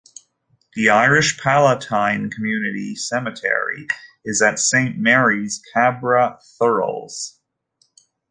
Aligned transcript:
The 0.73 0.89
Irish 0.89 1.37
Pallottine 1.39 2.31
Community 2.31 2.95
Cemetery 2.95 3.85
is 4.25 4.41
at 4.41 4.57
Saint 4.57 4.97
Mary's, 4.97 5.61
Cabra, 5.75 6.39
Thurles. 6.59 7.37